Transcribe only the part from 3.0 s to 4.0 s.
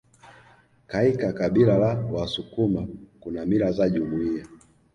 Kuna mila za